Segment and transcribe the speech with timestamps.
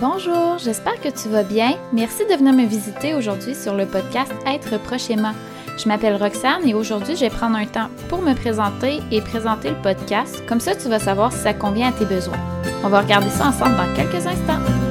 [0.00, 1.76] Bonjour, j'espère que tu vas bien.
[1.92, 5.34] Merci de venir me visiter aujourd'hui sur le podcast Être prochainement.
[5.76, 9.68] Je m'appelle Roxane et aujourd'hui, je vais prendre un temps pour me présenter et présenter
[9.68, 10.42] le podcast.
[10.48, 12.38] Comme ça, tu vas savoir si ça convient à tes besoins.
[12.82, 14.89] On va regarder ça ensemble dans quelques instants.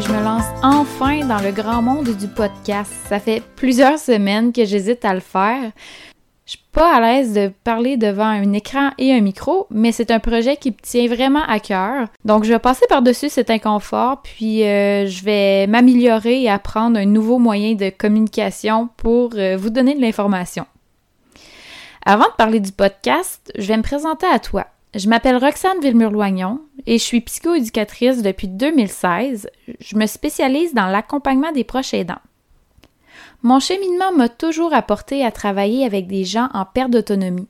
[0.00, 2.92] Je me lance enfin dans le grand monde du podcast.
[3.08, 5.72] Ça fait plusieurs semaines que j'hésite à le faire.
[6.44, 10.10] Je suis pas à l'aise de parler devant un écran et un micro, mais c'est
[10.10, 12.08] un projet qui me tient vraiment à cœur.
[12.26, 17.06] Donc je vais passer par-dessus cet inconfort, puis euh, je vais m'améliorer et apprendre un
[17.06, 20.66] nouveau moyen de communication pour euh, vous donner de l'information.
[22.04, 24.66] Avant de parler du podcast, je vais me présenter à toi.
[24.96, 29.50] Je m'appelle Roxane Villemur-Loignon et je suis psychoéducatrice depuis 2016.
[29.78, 32.22] Je me spécialise dans l'accompagnement des proches aidants.
[33.42, 37.48] Mon cheminement m'a toujours apporté à travailler avec des gens en perte d'autonomie.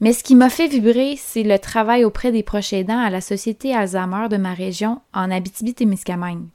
[0.00, 3.20] Mais ce qui m'a fait vibrer, c'est le travail auprès des proches aidants à la
[3.20, 6.46] Société Alzheimer de ma région en Abitibi-Témiscamingue.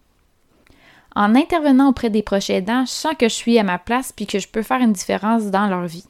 [1.15, 4.25] En intervenant auprès des proches aidants, je sens que je suis à ma place puis
[4.25, 6.07] que je peux faire une différence dans leur vie.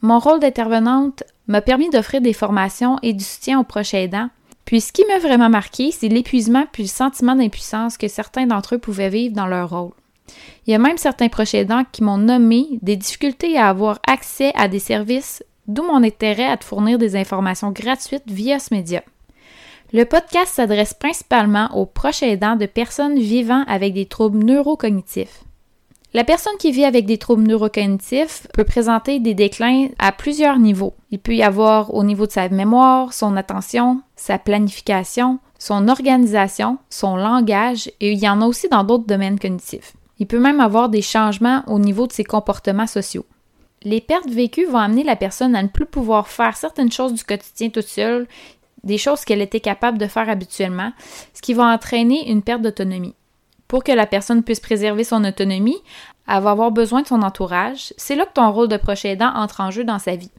[0.00, 4.28] Mon rôle d'intervenante m'a permis d'offrir des formations et du soutien aux proches aidants.
[4.64, 8.74] Puis ce qui m'a vraiment marqué, c'est l'épuisement puis le sentiment d'impuissance que certains d'entre
[8.74, 9.92] eux pouvaient vivre dans leur rôle.
[10.66, 14.52] Il y a même certains proches aidants qui m'ont nommé des difficultés à avoir accès
[14.56, 19.02] à des services, d'où mon intérêt à te fournir des informations gratuites via ce média.
[19.92, 25.44] Le podcast s'adresse principalement aux proches aidants de personnes vivant avec des troubles neurocognitifs.
[26.14, 30.94] La personne qui vit avec des troubles neurocognitifs peut présenter des déclins à plusieurs niveaux.
[31.10, 36.78] Il peut y avoir au niveau de sa mémoire, son attention, sa planification, son organisation,
[36.90, 39.94] son langage et il y en a aussi dans d'autres domaines cognitifs.
[40.18, 43.26] Il peut même avoir des changements au niveau de ses comportements sociaux.
[43.82, 47.24] Les pertes vécues vont amener la personne à ne plus pouvoir faire certaines choses du
[47.24, 48.26] quotidien toute seule,
[48.84, 50.92] des choses qu'elle était capable de faire habituellement,
[51.34, 53.14] ce qui va entraîner une perte d'autonomie.
[53.68, 55.78] Pour que la personne puisse préserver son autonomie,
[56.28, 57.92] elle va avoir besoin de son entourage.
[57.96, 60.30] C'est là que ton rôle de proche aidant entre en jeu dans sa vie.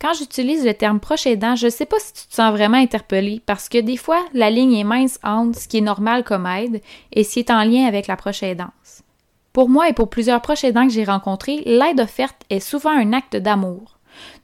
[0.00, 2.78] Quand j'utilise le terme proche aidant, je ne sais pas si tu te sens vraiment
[2.78, 6.46] interpellé parce que des fois, la ligne est mince entre ce qui est normal comme
[6.46, 6.80] aide
[7.12, 9.02] et ce qui est en lien avec la proche aidance.
[9.52, 13.12] Pour moi et pour plusieurs proches aidants que j'ai rencontrés, l'aide offerte est souvent un
[13.12, 13.98] acte d'amour.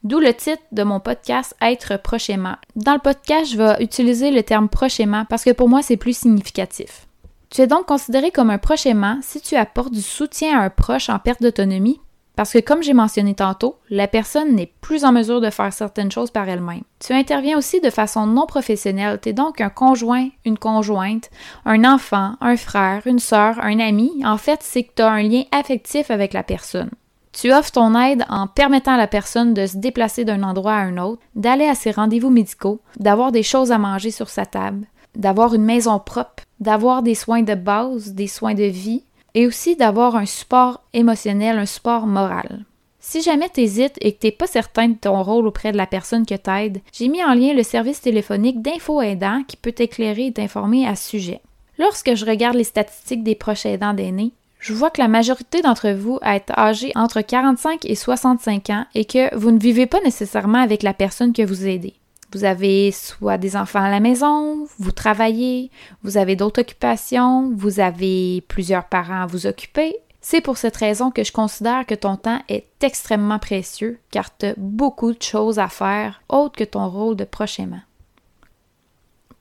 [0.05, 2.57] D'où le titre de mon podcast Être prochainement.
[2.75, 6.17] Dans le podcast, je vais utiliser le terme prochainement parce que pour moi, c'est plus
[6.17, 7.07] significatif.
[7.51, 10.71] Tu es donc considéré comme un proche aimant si tu apportes du soutien à un
[10.71, 12.01] proche en perte d'autonomie,
[12.37, 16.13] parce que comme j'ai mentionné tantôt, la personne n'est plus en mesure de faire certaines
[16.13, 16.83] choses par elle-même.
[17.01, 21.31] Tu interviens aussi de façon non professionnelle, tu es donc un conjoint, une conjointe,
[21.65, 25.23] un enfant, un frère, une sœur, un ami, en fait c'est que tu as un
[25.23, 26.91] lien affectif avec la personne.
[27.33, 30.81] Tu offres ton aide en permettant à la personne de se déplacer d'un endroit à
[30.81, 34.87] un autre, d'aller à ses rendez-vous médicaux, d'avoir des choses à manger sur sa table,
[35.17, 39.03] d'avoir une maison propre, d'avoir des soins de base, des soins de vie,
[39.35, 42.65] et aussi d'avoir un support émotionnel, un support moral.
[43.01, 45.77] Si jamais tu hésites et que tu n'es pas certain de ton rôle auprès de
[45.77, 49.73] la personne que t'aide, j'ai mis en lien le service téléphonique d'info aidant qui peut
[49.73, 51.41] t'éclairer et t'informer à ce sujet.
[51.79, 55.91] Lorsque je regarde les statistiques des proches aidants d'aînés, je vois que la majorité d'entre
[55.91, 60.59] vous êtes âgés entre 45 et 65 ans et que vous ne vivez pas nécessairement
[60.59, 61.95] avec la personne que vous aidez.
[62.37, 65.71] Vous avez soit des enfants à la maison, vous travaillez,
[66.03, 69.97] vous avez d'autres occupations, vous avez plusieurs parents à vous occuper.
[70.21, 74.45] C'est pour cette raison que je considère que ton temps est extrêmement précieux car tu
[74.45, 77.81] as beaucoup de choses à faire autres que ton rôle de prochainement.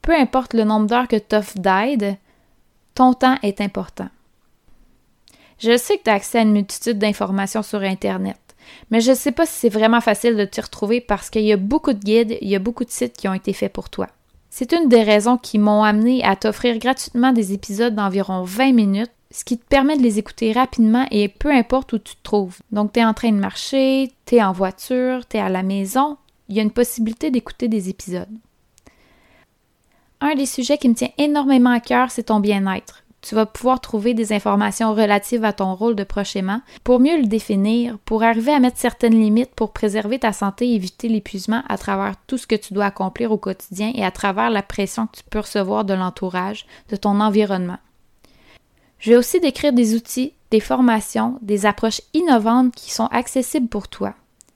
[0.02, 2.16] Peu importe le nombre d'heures que tu offres d'aide,
[2.94, 4.08] ton temps est important.
[5.60, 8.40] Je sais que tu as accès à une multitude d'informations sur Internet.
[8.92, 11.54] Mais je ne sais pas si c'est vraiment facile de t'y retrouver parce qu'il y
[11.54, 13.90] a beaucoup de guides, il y a beaucoup de sites qui ont été faits pour
[13.90, 14.08] toi.
[14.50, 19.12] C'est une des raisons qui m'ont amené à t'offrir gratuitement des épisodes d'environ 20 minutes,
[19.32, 22.60] ce qui te permet de les écouter rapidement et peu importe où tu te trouves.
[22.72, 25.64] Donc, tu es en train de marcher, tu es en voiture, tu es à la
[25.64, 26.18] maison,
[26.48, 28.30] il y a une possibilité d'écouter des épisodes.
[30.22, 33.82] Un des sujets qui me tient énormément à cœur, c'est ton bien-être tu vas pouvoir
[33.82, 38.52] trouver des informations relatives à ton rôle de prochainement pour mieux le définir, pour arriver
[38.52, 42.46] à mettre certaines limites pour préserver ta santé et éviter l'épuisement à travers tout ce
[42.46, 45.86] que tu dois accomplir au quotidien et à travers la pression que tu peux recevoir
[45.86, 47.80] de l'entourage, de ton environnement.
[49.00, 53.88] Je vais aussi décrire des outils, des formations, des approches innovantes qui sont accessibles pour
[53.88, 54.14] toi.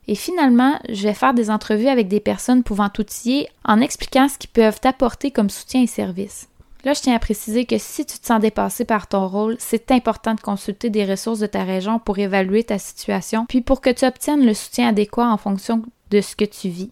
[0.08, 4.38] Et finalement, je vais faire des entrevues avec des personnes pouvant t'outiller en expliquant ce
[4.38, 6.50] qu'ils peuvent t'apporter comme soutien et service.
[6.86, 9.92] Là, je tiens à préciser que si tu te sens dépassé par ton rôle, c'est
[9.92, 13.90] important de consulter des ressources de ta région pour évaluer ta situation, puis pour que
[13.90, 16.92] tu obtiennes le soutien adéquat en fonction de ce que tu vis.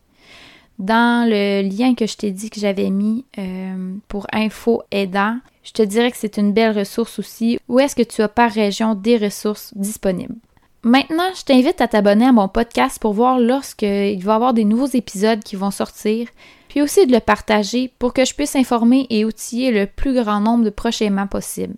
[0.78, 5.72] Dans le lien que je t'ai dit que j'avais mis euh, pour info aidant, je
[5.72, 7.58] te dirais que c'est une belle ressource aussi.
[7.68, 10.36] Où est-ce que tu as par région des ressources disponibles?
[10.84, 14.64] Maintenant, je t'invite à t'abonner à mon podcast pour voir lorsqu'il va y avoir des
[14.64, 16.28] nouveaux épisodes qui vont sortir,
[16.70, 20.40] puis aussi de le partager pour que je puisse informer et outiller le plus grand
[20.40, 21.76] nombre de prochainement possible.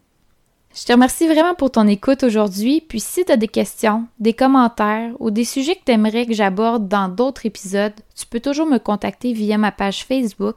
[0.76, 4.34] Je te remercie vraiment pour ton écoute aujourd'hui, puis si tu as des questions, des
[4.34, 8.68] commentaires ou des sujets que tu aimerais que j'aborde dans d'autres épisodes, tu peux toujours
[8.68, 10.56] me contacter via ma page Facebook,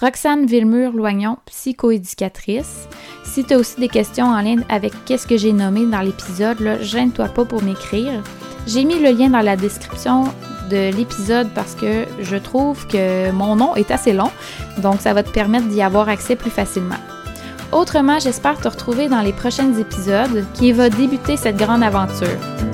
[0.00, 2.86] Roxane Villemur-Loignon, psychoéducatrice.
[3.24, 6.78] Si tu as aussi des questions en lien avec qu'est-ce que j'ai nommé dans l'épisode,
[6.80, 8.22] gêne-toi pas pour m'écrire.
[8.68, 10.24] J'ai mis le lien dans la description
[10.70, 14.30] de l'épisode parce que je trouve que mon nom est assez long,
[14.78, 17.11] donc ça va te permettre d'y avoir accès plus facilement.
[17.72, 22.71] Autrement, j'espère te retrouver dans les prochains épisodes qui va débuter cette grande aventure.